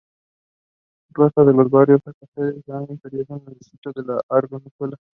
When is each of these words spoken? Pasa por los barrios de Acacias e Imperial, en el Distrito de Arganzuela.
Pasa 1.13 1.29
por 1.43 1.53
los 1.53 1.69
barrios 1.69 2.01
de 2.03 2.09
Acacias 2.09 2.65
e 2.89 2.93
Imperial, 2.93 3.27
en 3.29 3.41
el 3.49 3.53
Distrito 3.59 3.91
de 4.01 4.19
Arganzuela. 4.29 4.97